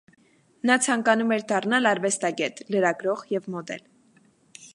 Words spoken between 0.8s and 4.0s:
ցանկանում էր դառնալ արվեստագետ, լրագրող և մոդել։